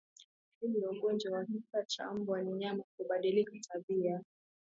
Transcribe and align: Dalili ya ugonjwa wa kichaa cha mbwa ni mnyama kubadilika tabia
Dalili 0.61 0.81
ya 0.81 0.89
ugonjwa 0.89 1.31
wa 1.37 1.45
kichaa 1.45 1.83
cha 1.87 2.13
mbwa 2.13 2.41
ni 2.41 2.51
mnyama 2.53 2.83
kubadilika 2.97 3.53
tabia 3.73 4.23